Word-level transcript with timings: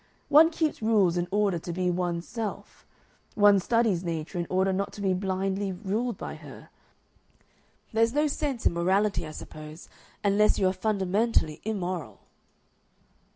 One 0.29 0.49
keeps 0.49 0.81
rules 0.81 1.15
in 1.15 1.27
order 1.29 1.59
to 1.59 1.71
be 1.71 1.91
one's 1.91 2.27
self. 2.27 2.87
One 3.35 3.59
studies 3.59 4.03
Nature 4.03 4.39
in 4.39 4.47
order 4.49 4.73
not 4.73 4.91
to 4.93 5.01
be 5.01 5.13
blindly 5.13 5.71
ruled 5.73 6.17
by 6.17 6.33
her. 6.37 6.69
There's 7.93 8.11
no 8.13 8.25
sense 8.25 8.65
in 8.65 8.73
morality, 8.73 9.27
I 9.27 9.31
suppose, 9.31 9.89
unless 10.23 10.57
you 10.57 10.65
are 10.67 10.73
fundamentally 10.73 11.61
immoral." 11.65 12.21